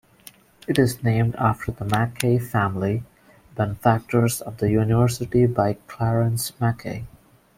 It 0.67 0.79
is 0.79 1.03
named 1.03 1.35
after 1.35 1.71
the 1.71 1.85
Mackay 1.85 2.39
family, 2.39 3.03
benefactors 3.53 4.41
of 4.41 4.57
the 4.57 4.71
university 4.71 5.45
by 5.45 5.73
Clarence 5.85 6.59
Mackay. 6.59 7.05